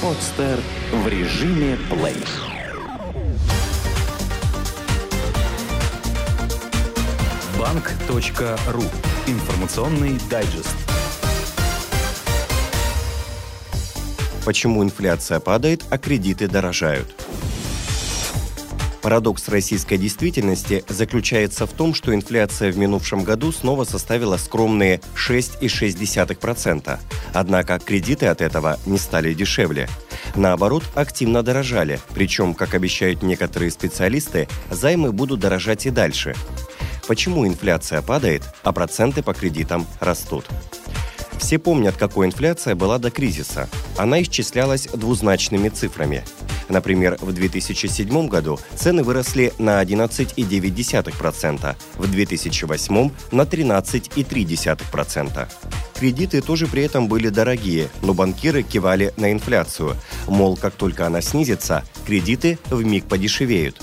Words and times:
Подстер 0.00 0.60
в 0.92 1.08
режиме 1.08 1.76
плей. 1.90 2.14
Банк.ру. 7.58 8.84
Информационный 9.26 10.16
дайджест. 10.30 10.76
Почему 14.44 14.84
инфляция 14.84 15.40
падает, 15.40 15.82
а 15.90 15.98
кредиты 15.98 16.46
дорожают? 16.46 17.08
Парадокс 19.02 19.48
российской 19.48 19.96
действительности 19.96 20.84
заключается 20.88 21.66
в 21.66 21.72
том, 21.72 21.94
что 21.94 22.14
инфляция 22.14 22.72
в 22.72 22.78
минувшем 22.78 23.22
году 23.22 23.52
снова 23.52 23.84
составила 23.84 24.36
скромные 24.36 25.00
6,6%. 25.14 26.98
Однако 27.32 27.78
кредиты 27.78 28.26
от 28.26 28.40
этого 28.40 28.78
не 28.86 28.98
стали 28.98 29.34
дешевле. 29.34 29.88
Наоборот, 30.34 30.84
активно 30.94 31.42
дорожали. 31.42 32.00
Причем, 32.14 32.54
как 32.54 32.74
обещают 32.74 33.22
некоторые 33.22 33.70
специалисты, 33.70 34.48
займы 34.70 35.12
будут 35.12 35.40
дорожать 35.40 35.86
и 35.86 35.90
дальше. 35.90 36.34
Почему 37.06 37.46
инфляция 37.46 38.02
падает, 38.02 38.42
а 38.62 38.72
проценты 38.72 39.22
по 39.22 39.32
кредитам 39.32 39.86
растут? 40.00 40.44
Все 41.38 41.58
помнят, 41.58 41.96
какой 41.96 42.26
инфляция 42.26 42.74
была 42.74 42.98
до 42.98 43.10
кризиса. 43.10 43.68
Она 43.96 44.22
исчислялась 44.22 44.88
двузначными 44.88 45.68
цифрами– 45.68 46.24
Например, 46.68 47.16
в 47.20 47.32
2007 47.32 48.28
году 48.28 48.60
цены 48.76 49.02
выросли 49.02 49.52
на 49.58 49.82
11,9%, 49.82 51.76
в 51.96 52.10
2008 52.10 53.10
на 53.32 53.42
13,3%. 53.42 55.48
Кредиты 55.98 56.42
тоже 56.42 56.66
при 56.66 56.82
этом 56.82 57.08
были 57.08 57.28
дорогие, 57.28 57.88
но 58.02 58.14
банкиры 58.14 58.62
кивали 58.62 59.12
на 59.16 59.32
инфляцию. 59.32 59.96
Мол, 60.28 60.56
как 60.56 60.74
только 60.74 61.06
она 61.06 61.20
снизится, 61.20 61.84
кредиты 62.06 62.60
в 62.70 62.84
миг 62.84 63.06
подешевеют. 63.06 63.82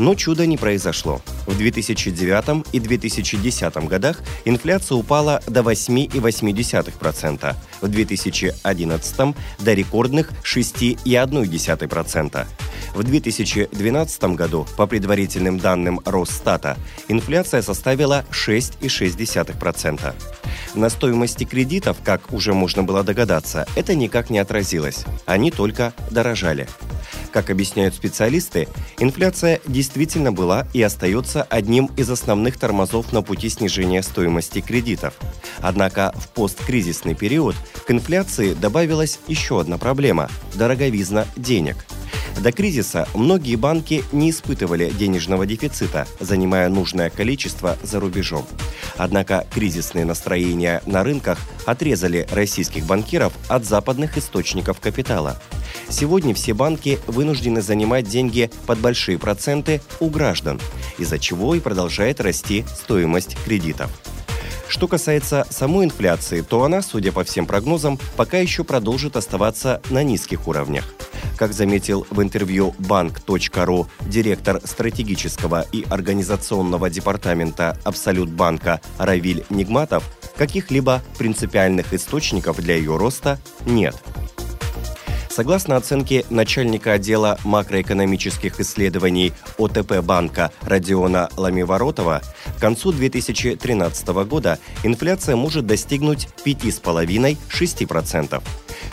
Но 0.00 0.14
чуда 0.14 0.46
не 0.46 0.56
произошло. 0.56 1.20
В 1.46 1.58
2009 1.58 2.66
и 2.72 2.80
2010 2.80 3.74
годах 3.86 4.22
инфляция 4.46 4.96
упала 4.96 5.42
до 5.46 5.60
8,8%, 5.60 7.54
в 7.82 7.88
2011 7.88 9.34
до 9.58 9.74
рекордных 9.74 10.32
6,1%. 10.42 12.46
В 12.94 13.02
2012 13.02 14.22
году, 14.36 14.66
по 14.78 14.86
предварительным 14.86 15.58
данным 15.58 16.00
Росстата, 16.06 16.78
инфляция 17.08 17.60
составила 17.60 18.24
6,6%. 18.30 20.14
На 20.76 20.88
стоимости 20.88 21.44
кредитов, 21.44 21.98
как 22.02 22.32
уже 22.32 22.54
можно 22.54 22.82
было 22.82 23.04
догадаться, 23.04 23.66
это 23.76 23.94
никак 23.94 24.30
не 24.30 24.38
отразилось. 24.38 25.04
Они 25.26 25.50
только 25.50 25.92
дорожали. 26.10 26.66
Как 27.32 27.50
объясняют 27.50 27.94
специалисты, 27.94 28.68
инфляция 28.98 29.60
действительно 29.66 30.32
была 30.32 30.66
и 30.72 30.82
остается 30.82 31.42
одним 31.42 31.90
из 31.96 32.10
основных 32.10 32.58
тормозов 32.58 33.12
на 33.12 33.22
пути 33.22 33.48
снижения 33.48 34.02
стоимости 34.02 34.60
кредитов. 34.60 35.14
Однако 35.58 36.12
в 36.16 36.28
посткризисный 36.28 37.14
период 37.14 37.54
к 37.86 37.90
инфляции 37.90 38.54
добавилась 38.54 39.20
еще 39.28 39.60
одна 39.60 39.78
проблема– 39.78 40.28
дороговизна 40.54 41.26
денег– 41.36 41.86
до 42.40 42.52
кризиса 42.52 43.06
многие 43.14 43.56
банки 43.56 44.02
не 44.12 44.30
испытывали 44.30 44.88
денежного 44.90 45.44
дефицита, 45.44 46.06
занимая 46.20 46.70
нужное 46.70 47.10
количество 47.10 47.76
за 47.82 48.00
рубежом. 48.00 48.46
Однако 48.96 49.46
кризисные 49.52 50.06
настроения 50.06 50.82
на 50.86 51.04
рынках 51.04 51.38
отрезали 51.66 52.26
российских 52.32 52.86
банкиров 52.86 53.34
от 53.48 53.66
западных 53.66 54.16
источников 54.16 54.80
капитала. 54.80 55.38
Сегодня 55.90 56.34
все 56.34 56.54
банки 56.54 56.98
вынуждены 57.06 57.60
занимать 57.60 58.08
деньги 58.08 58.50
под 58.66 58.78
большие 58.78 59.18
проценты 59.18 59.82
у 59.98 60.08
граждан, 60.08 60.60
из-за 60.98 61.18
чего 61.18 61.54
и 61.54 61.60
продолжает 61.60 62.20
расти 62.20 62.64
стоимость 62.74 63.36
кредитов. 63.44 63.90
Что 64.68 64.86
касается 64.86 65.46
самой 65.50 65.86
инфляции, 65.86 66.42
то 66.42 66.62
она, 66.62 66.80
судя 66.80 67.10
по 67.10 67.24
всем 67.24 67.44
прогнозам, 67.44 67.98
пока 68.16 68.38
еще 68.38 68.62
продолжит 68.62 69.16
оставаться 69.16 69.82
на 69.90 70.04
низких 70.04 70.46
уровнях. 70.46 70.84
Как 71.36 71.52
заметил 71.52 72.06
в 72.08 72.22
интервью 72.22 72.74
банк.ру 72.78 73.88
директор 74.02 74.60
стратегического 74.62 75.66
и 75.72 75.84
организационного 75.90 76.88
департамента 76.88 77.76
Абсолют 77.82 78.30
банка 78.30 78.80
Равиль 78.96 79.44
Нигматов, 79.50 80.04
каких-либо 80.36 81.02
принципиальных 81.18 81.92
источников 81.92 82.58
для 82.58 82.76
ее 82.76 82.96
роста 82.96 83.40
нет. 83.66 83.96
Согласно 85.40 85.76
оценке 85.76 86.26
начальника 86.28 86.92
отдела 86.92 87.38
макроэкономических 87.44 88.60
исследований 88.60 89.32
ОТП 89.56 90.02
банка 90.02 90.52
Родиона 90.60 91.30
Ламиворотова, 91.34 92.20
к 92.58 92.60
концу 92.60 92.92
2013 92.92 94.08
года 94.26 94.58
инфляция 94.82 95.36
может 95.36 95.64
достигнуть 95.64 96.28
5,5-6%. 96.44 98.42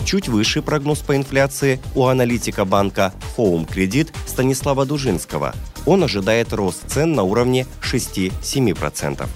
Чуть 0.05 0.29
выше 0.29 0.61
прогноз 0.61 0.99
по 0.99 1.17
инфляции 1.17 1.81
у 1.95 2.05
аналитика 2.05 2.63
банка 2.63 3.13
Home 3.35 3.67
Credit 3.67 4.15
Станислава 4.25 4.85
Дужинского. 4.85 5.53
Он 5.85 6.05
ожидает 6.05 6.53
рост 6.53 6.89
цен 6.89 7.11
на 7.11 7.23
уровне 7.23 7.67
6-7%. 7.81 9.27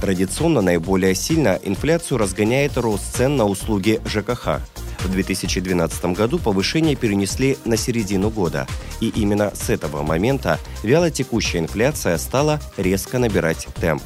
Традиционно 0.00 0.62
наиболее 0.62 1.14
сильно 1.14 1.60
инфляцию 1.62 2.16
разгоняет 2.16 2.78
рост 2.78 3.14
цен 3.14 3.36
на 3.36 3.44
услуги 3.44 4.00
ЖКХ. 4.06 4.62
В 5.04 5.10
2012 5.10 6.04
году 6.06 6.38
повышение 6.38 6.96
перенесли 6.96 7.58
на 7.64 7.76
середину 7.76 8.30
года, 8.30 8.66
и 9.00 9.08
именно 9.10 9.52
с 9.54 9.68
этого 9.68 10.02
момента 10.02 10.58
вялотекущая 10.82 11.60
инфляция 11.60 12.16
стала 12.16 12.58
резко 12.78 13.18
набирать 13.18 13.68
темп. 13.80 14.02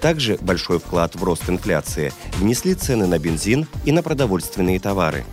Также 0.00 0.38
большой 0.40 0.78
вклад 0.78 1.16
в 1.16 1.24
рост 1.24 1.50
инфляции 1.50 2.12
внесли 2.36 2.74
цены 2.74 3.06
на 3.06 3.18
бензин 3.18 3.66
и 3.84 3.90
на 3.90 4.02
продовольственные 4.02 4.78
товары. 4.78 5.24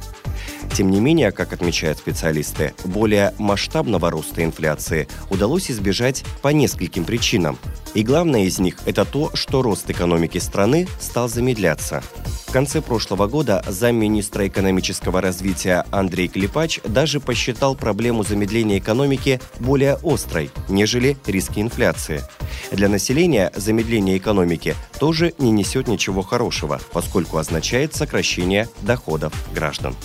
Тем 0.73 0.89
не 0.89 0.99
менее, 0.99 1.31
как 1.31 1.53
отмечают 1.53 1.99
специалисты, 1.99 2.73
более 2.83 3.33
масштабного 3.37 4.09
роста 4.09 4.43
инфляции 4.43 5.07
удалось 5.29 5.69
избежать 5.69 6.25
по 6.41 6.49
нескольким 6.49 7.05
причинам. 7.05 7.57
И 7.95 8.03
главное 8.03 8.43
из 8.43 8.59
них– 8.59 8.77
это 8.85 9.05
то, 9.05 9.31
что 9.35 9.61
рост 9.61 9.89
экономики 9.89 10.37
страны 10.37 10.85
стал 10.99 11.29
замедляться. 11.29 12.03
В 12.45 12.51
конце 12.51 12.81
прошлого 12.81 13.27
года 13.27 13.63
замминистра 13.67 14.47
экономического 14.47 15.21
развития 15.21 15.85
Андрей 15.91 16.27
Клепач 16.27 16.81
даже 16.83 17.21
посчитал 17.21 17.73
проблему 17.73 18.23
замедления 18.23 18.79
экономики 18.79 19.39
более 19.59 19.97
острой, 20.03 20.51
нежели 20.67 21.17
риски 21.25 21.61
инфляции. 21.61 22.21
Для 22.69 22.89
населения 22.89 23.51
замедление 23.55 24.17
экономики 24.17 24.75
тоже 24.99 25.33
не 25.37 25.51
несет 25.51 25.87
ничего 25.87 26.21
хорошего, 26.21 26.81
поскольку 26.91 27.37
означает 27.37 27.95
сокращение 27.95 28.67
доходов 28.81 29.33
граждан. 29.53 29.95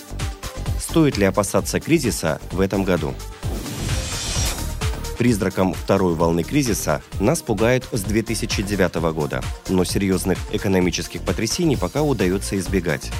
Стоит 0.79 1.19
ли 1.19 1.25
опасаться 1.25 1.81
кризиса 1.81 2.41
в 2.53 2.61
этом 2.61 2.85
году? 2.85 3.15
Призраком 5.21 5.75
второй 5.75 6.15
волны 6.15 6.43
кризиса 6.43 7.03
нас 7.21 7.43
пугают 7.43 7.87
с 7.93 8.01
2009 8.01 9.13
года, 9.13 9.43
но 9.69 9.85
серьезных 9.85 10.39
экономических 10.51 11.21
потрясений 11.21 11.77
пока 11.77 12.01
удается 12.01 12.59
избегать. 12.59 13.13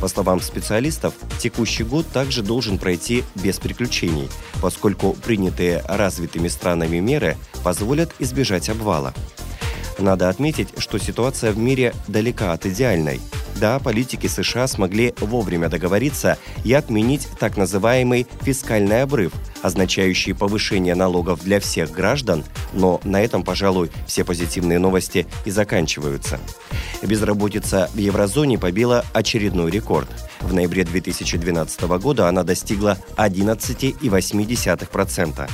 По 0.00 0.08
словам 0.08 0.40
специалистов, 0.40 1.14
текущий 1.38 1.84
год 1.84 2.08
также 2.08 2.42
должен 2.42 2.76
пройти 2.76 3.22
без 3.36 3.60
приключений, 3.60 4.28
поскольку 4.60 5.12
принятые 5.12 5.80
развитыми 5.86 6.48
странами 6.48 6.98
меры 6.98 7.36
позволят 7.62 8.12
избежать 8.18 8.68
обвала. 8.68 9.14
Надо 10.00 10.30
отметить, 10.30 10.70
что 10.78 10.98
ситуация 10.98 11.52
в 11.52 11.58
мире 11.58 11.94
далека 12.08 12.52
от 12.52 12.66
идеальной– 12.66 13.20
да, 13.56 13.78
политики 13.78 14.26
США 14.26 14.66
смогли 14.66 15.14
вовремя 15.20 15.68
договориться 15.68 16.38
и 16.64 16.72
отменить 16.72 17.28
так 17.38 17.56
называемый 17.56 18.26
фискальный 18.42 19.02
обрыв, 19.02 19.32
означающий 19.64 20.34
повышение 20.34 20.94
налогов 20.94 21.42
для 21.42 21.58
всех 21.58 21.90
граждан, 21.90 22.44
но 22.74 23.00
на 23.02 23.22
этом, 23.22 23.42
пожалуй, 23.42 23.90
все 24.06 24.22
позитивные 24.22 24.78
новости 24.78 25.26
и 25.46 25.50
заканчиваются. 25.50 26.38
Безработица 27.02 27.88
в 27.94 27.98
еврозоне 27.98 28.58
побила 28.58 29.06
очередной 29.14 29.70
рекорд. 29.70 30.10
В 30.40 30.52
ноябре 30.52 30.84
2012 30.84 31.80
года 31.98 32.28
она 32.28 32.42
достигла 32.42 32.98
11,8%. 33.16 35.50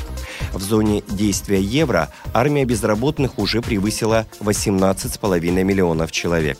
В 0.53 0.61
зоне 0.61 1.05
действия 1.09 1.61
евро 1.61 2.09
армия 2.35 2.65
безработных 2.65 3.39
уже 3.39 3.63
превысила 3.63 4.27
18,5 4.41 5.63
миллионов 5.63 6.11
человек. 6.11 6.59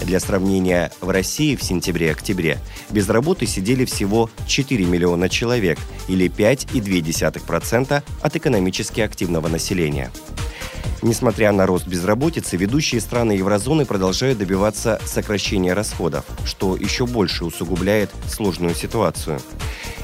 Для 0.00 0.20
сравнения, 0.20 0.92
в 1.00 1.08
России 1.08 1.56
в 1.56 1.62
сентябре-октябре 1.62 2.58
без 2.90 3.08
сидели 3.46 3.86
всего 3.86 4.28
4 4.46 4.84
миллиона 4.84 5.30
человек 5.30 5.78
или 6.10 6.28
5,2% 6.28 8.02
от 8.20 8.36
экономически 8.36 9.00
активного 9.00 9.48
населения. 9.48 10.10
Несмотря 11.02 11.52
на 11.52 11.64
рост 11.66 11.86
безработицы, 11.86 12.56
ведущие 12.56 13.00
страны 13.00 13.32
еврозоны 13.32 13.86
продолжают 13.86 14.38
добиваться 14.38 15.00
сокращения 15.04 15.72
расходов, 15.72 16.24
что 16.44 16.76
еще 16.76 17.06
больше 17.06 17.44
усугубляет 17.44 18.10
сложную 18.28 18.74
ситуацию. 18.74 19.40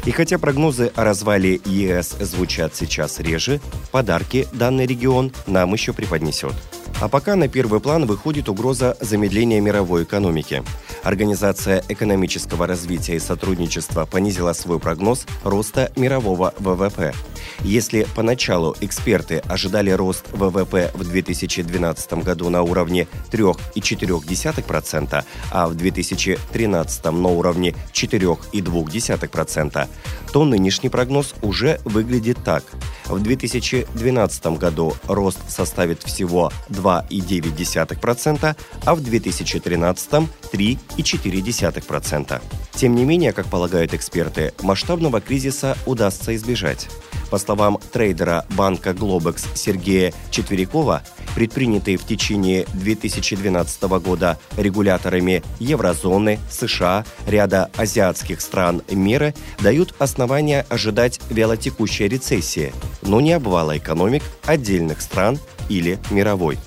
И 0.07 0.11
хотя 0.11 0.39
прогнозы 0.39 0.93
о 0.95 1.05
развале 1.05 1.61
ЕС 1.65 2.17
звучат 2.21 2.75
сейчас 2.75 3.19
реже, 3.21 3.61
подарки 3.91 4.47
данный 4.53 4.87
регион 4.87 5.33
нам 5.47 5.73
еще 5.75 5.93
преподнесет. 5.93 6.55
А 7.01 7.09
пока 7.09 7.37
на 7.37 7.49
первый 7.49 7.81
план 7.81 8.07
выходит 8.07 8.49
угроза 8.49 8.97
замедления 9.01 9.61
мировой 9.61 10.05
экономики. 10.05 10.63
Организация 11.07 11.83
экономического 11.89 12.67
развития 12.67 13.15
и 13.15 13.21
сотрудничества 13.21 14.07
понизила 14.07 14.53
свой 14.55 14.81
прогноз 14.81 15.25
роста 15.45 15.93
мирового 15.95 16.53
ВВП. 16.59 17.15
Если 17.61 18.09
поначалу 18.17 18.75
эксперты 18.81 19.39
ожидали 19.39 19.91
рост 19.91 20.25
ВВП 20.33 20.91
в 20.95 21.05
2012 21.05 22.13
году 22.25 22.51
на 22.51 22.63
уровне 22.63 23.07
3,4%, 23.31 25.25
а 25.53 25.69
в 25.69 25.77
2013 25.77 27.05
на 27.05 27.29
уровне 27.29 27.77
4,2%, 27.93 29.89
то 30.33 30.45
нынешний 30.45 30.89
прогноз 30.89 31.37
уже 31.41 31.81
выглядит 31.85 32.39
так. 32.45 32.65
В 33.07 33.21
2012 33.21 34.47
году 34.59 34.97
рост 35.07 35.39
составит 35.49 36.03
всего 36.03 36.51
2,9%, 36.69 38.57
а 38.85 38.95
в 38.97 39.01
2013– 39.01 40.29
3,4%. 40.97 42.41
Тем 42.73 42.95
не 42.95 43.05
менее, 43.05 43.33
как 43.33 43.47
полагают 43.47 43.95
эксперты, 43.95 44.53
масштабного 44.63 45.21
кризиса 45.21 45.77
удастся 45.87 46.35
избежать. 46.35 46.89
По 47.31 47.39
словам 47.39 47.79
трейдера 47.93 48.47
банка 48.51 48.91
Globex 48.91 49.47
Сергея 49.55 50.13
Четверякова, 50.31 51.03
предпринятые 51.35 51.97
в 51.97 52.05
течение 52.05 52.67
2012 52.75 53.83
года 54.01 54.39
регуляторами 54.57 55.43
еврозоны, 55.59 56.39
США, 56.51 57.05
ряда 57.27 57.71
азиатских 57.77 58.41
стран 58.41 58.83
меры 58.91 59.35
дают 59.61 59.95
основания 59.99 60.67
ожидать 60.69 61.21
вялотекущей 61.31 62.09
рецессии, 62.09 62.73
но 63.03 63.21
не 63.21 63.33
обвала 63.33 63.77
экономик 63.77 64.23
отдельных 64.45 65.01
стран 65.01 65.39
или 65.69 65.99
мировой. 66.11 66.59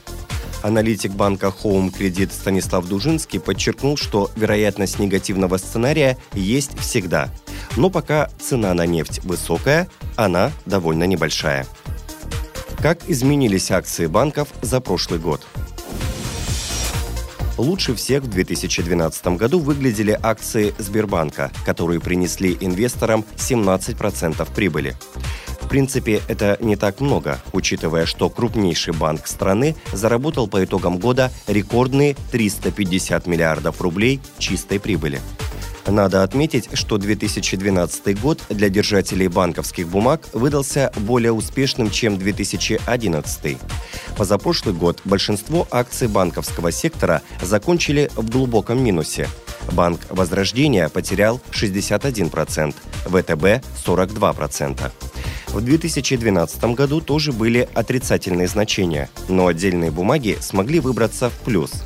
Аналитик 0.61 1.13
банка 1.13 1.53
Home 1.63 1.91
Credit 1.91 2.31
Станислав 2.31 2.85
Дужинский 2.88 3.39
подчеркнул, 3.39 3.95
что 3.95 4.29
вероятность 4.35 5.00
негативного 5.00 5.57
сценария 5.57 6.17
есть 6.33 6.77
всегда. 6.77 7.29
Но 7.77 7.89
пока 7.89 8.29
цена 8.39 8.73
на 8.73 8.85
нефть 8.85 9.23
высокая, 9.23 9.88
она 10.15 10.51
довольно 10.65 11.06
небольшая. 11.06 11.65
Как 12.81 13.09
изменились 13.09 13.71
акции 13.71 14.07
банков 14.07 14.50
за 14.61 14.81
прошлый 14.81 15.19
год? 15.19 15.45
Лучше 17.57 17.94
всех 17.94 18.23
в 18.23 18.29
2012 18.29 19.27
году 19.38 19.59
выглядели 19.59 20.17
акции 20.21 20.73
Сбербанка, 20.77 21.51
которые 21.65 22.00
принесли 22.00 22.57
инвесторам 22.59 23.25
17% 23.35 24.47
прибыли. 24.56 24.95
Принципе, 25.69 26.21
это 26.27 26.57
не 26.62 26.75
так 26.75 27.00
много, 27.00 27.39
учитывая, 27.54 28.07
что 28.07 28.30
крупнейший 28.31 28.92
банк 28.92 29.27
страны 29.27 29.75
заработал 29.94 30.48
по 30.48 30.63
итогам 30.66 30.98
года 30.98 31.31
рекордные 31.48 32.16
350 32.31 33.27
миллиардов 33.27 33.80
рублей 33.80 34.19
чистой 34.39 34.80
прибыли. 34.80 35.21
Надо 35.86 36.24
отметить, 36.24 36.69
что 36.74 36.98
2012 36.98 38.19
год 38.19 38.42
для 38.50 38.69
держателей 38.69 39.27
банковских 39.27 39.88
бумаг 39.88 40.27
выдался 40.33 40.92
более 40.98 41.33
успешным, 41.33 41.92
чем 41.92 42.18
2011. 42.18 43.57
Позапрошлый 44.18 44.74
год 44.74 45.01
большинство 45.06 45.68
акций 45.69 46.07
банковского 46.07 46.71
сектора 46.71 47.21
закончили 47.42 48.10
в 48.16 48.27
глубоком 48.30 48.83
минусе. 48.83 49.27
Банк 49.71 50.01
Возрождения 50.10 50.89
потерял 50.89 51.39
61%, 51.51 52.74
ВТБ– 53.06 53.63
42%. 53.86 54.92
В 55.59 55.61
2012 55.61 56.63
году 56.73 57.01
тоже 57.01 57.33
были 57.33 57.67
отрицательные 57.73 58.47
значения, 58.47 59.09
но 59.27 59.47
отдельные 59.47 59.91
бумаги 59.91 60.38
смогли 60.39 60.79
выбраться 60.79 61.29
в 61.29 61.33
плюс. 61.39 61.83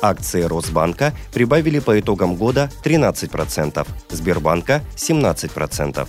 Акции 0.00 0.40
Росбанка 0.40 1.12
прибавили 1.30 1.78
по 1.78 2.00
итогам 2.00 2.36
года 2.36 2.70
13%, 2.82 3.86
Сбербанка– 4.08 4.82
17%. 4.96 6.08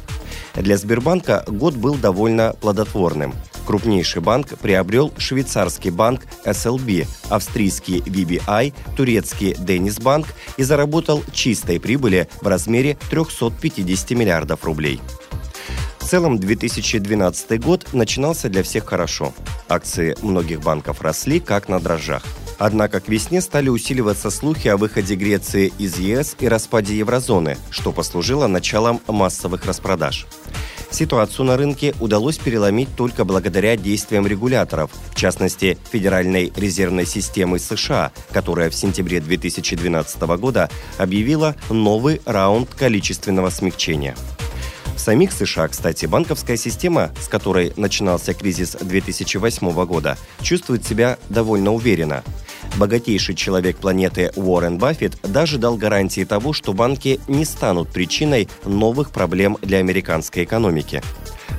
Для 0.56 0.78
Сбербанка 0.78 1.44
год 1.46 1.76
был 1.76 1.96
довольно 1.96 2.56
плодотворным. 2.62 3.34
Крупнейший 3.68 4.22
банк 4.22 4.58
приобрел 4.60 5.12
швейцарский 5.18 5.92
банк 5.92 6.22
SLB, 6.46 7.06
австрийский 7.30 8.00
VBI, 8.00 8.74
турецкий 8.96 9.56
Денисбанк 9.60 10.28
и 10.56 10.64
заработал 10.64 11.22
чистой 11.34 11.82
прибыли 11.82 12.30
в 12.40 12.48
размере 12.48 12.98
350 13.10 14.12
миллиардов 14.12 14.64
рублей. 14.64 15.02
Целом 16.14 16.38
2012 16.38 17.60
год 17.60 17.88
начинался 17.92 18.48
для 18.48 18.62
всех 18.62 18.86
хорошо. 18.86 19.34
Акции 19.68 20.16
многих 20.22 20.62
банков 20.62 21.02
росли 21.02 21.40
как 21.40 21.70
на 21.70 21.80
дрожжах. 21.80 22.22
Однако 22.60 23.00
к 23.00 23.08
весне 23.08 23.42
стали 23.42 23.70
усиливаться 23.70 24.30
слухи 24.30 24.68
о 24.68 24.78
выходе 24.78 25.16
Греции 25.16 25.74
из 25.80 25.98
ЕС 25.98 26.36
и 26.40 26.48
распаде 26.48 26.96
еврозоны, 26.96 27.58
что 27.72 27.92
послужило 27.92 28.46
началом 28.46 29.02
массовых 29.08 29.66
распродаж. 29.66 30.28
Ситуацию 30.92 31.48
на 31.48 31.58
рынке 31.58 31.96
удалось 32.00 32.38
переломить 32.38 32.96
только 32.96 33.26
благодаря 33.26 33.76
действиям 33.76 34.28
регуляторов, 34.28 34.92
в 35.10 35.16
частности, 35.16 35.80
Федеральной 35.92 36.54
резервной 36.56 37.08
системы 37.08 37.58
США, 37.58 38.12
которая 38.32 38.70
в 38.70 38.76
сентябре 38.76 39.20
2012 39.20 40.22
года 40.38 40.70
объявила 41.00 41.56
новый 41.72 42.22
раунд 42.26 42.70
количественного 42.76 43.50
смягчения– 43.50 44.16
в 44.96 45.00
самих 45.00 45.32
США, 45.32 45.68
кстати, 45.68 46.06
банковская 46.06 46.58
система, 46.58 47.12
с 47.20 47.28
которой 47.28 47.74
начинался 47.76 48.34
кризис 48.34 48.78
2008 48.80 49.86
года, 49.86 50.18
чувствует 50.42 50.86
себя 50.86 51.18
довольно 51.30 51.74
уверенно. 51.74 52.24
Богатейший 52.78 53.36
человек 53.36 53.78
планеты 53.78 54.32
Уоррен 54.36 54.78
Баффет 54.78 55.18
даже 55.22 55.58
дал 55.58 55.78
гарантии 55.78 56.24
того, 56.24 56.54
что 56.54 56.74
банки 56.74 57.20
не 57.28 57.46
станут 57.46 57.90
причиной 57.90 58.50
новых 58.66 59.12
проблем 59.12 59.58
для 59.62 59.78
американской 59.80 60.44
экономики. 60.44 61.04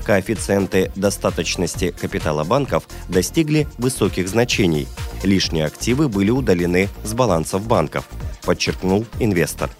Коэффициенты 0.04 0.92
достаточности 0.96 1.94
капитала 1.98 2.44
банков 2.44 2.84
достигли 3.08 3.66
высоких 3.78 4.28
значений. 4.28 4.86
Лишние 5.22 5.64
активы 5.64 6.08
были 6.08 6.30
удалены 6.30 6.88
с 7.04 7.14
балансов 7.14 7.66
банков, 7.66 8.08
подчеркнул 8.44 9.06
инвестор. 9.18 9.70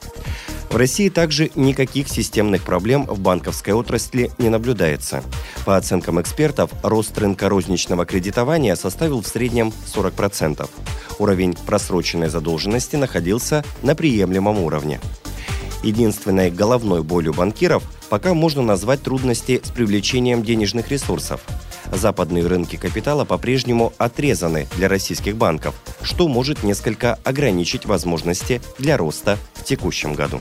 В 0.74 0.76
России 0.76 1.08
также 1.08 1.52
никаких 1.54 2.08
системных 2.08 2.64
проблем 2.64 3.06
в 3.06 3.20
банковской 3.20 3.72
отрасли 3.72 4.32
не 4.38 4.48
наблюдается. 4.48 5.22
По 5.64 5.76
оценкам 5.76 6.20
экспертов, 6.20 6.68
рост 6.82 7.16
рынка 7.16 7.48
розничного 7.48 8.04
кредитования 8.04 8.74
составил 8.74 9.22
в 9.22 9.28
среднем 9.28 9.72
40%. 9.94 10.68
Уровень 11.20 11.54
просроченной 11.64 12.28
задолженности 12.28 12.96
находился 12.96 13.64
на 13.82 13.94
приемлемом 13.94 14.58
уровне. 14.58 14.98
Единственной 15.84 16.50
головной 16.50 17.04
болью 17.04 17.34
банкиров 17.34 17.84
пока 18.10 18.34
можно 18.34 18.60
назвать 18.60 19.00
трудности 19.00 19.60
с 19.62 19.70
привлечением 19.70 20.42
денежных 20.42 20.90
ресурсов. 20.90 21.42
Западные 21.92 22.48
рынки 22.48 22.74
капитала 22.74 23.24
по-прежнему 23.24 23.92
отрезаны 23.96 24.66
для 24.76 24.88
российских 24.88 25.36
банков, 25.36 25.76
что 26.02 26.26
может 26.26 26.64
несколько 26.64 27.14
ограничить 27.22 27.86
возможности 27.86 28.60
для 28.76 28.96
роста 28.96 29.38
в 29.54 29.62
текущем 29.62 30.14
году. 30.14 30.40